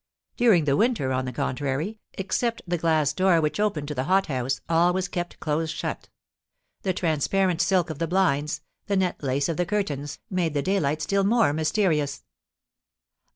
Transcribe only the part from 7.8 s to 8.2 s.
of the